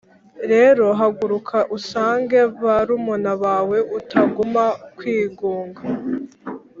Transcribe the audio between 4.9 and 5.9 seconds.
kwigunga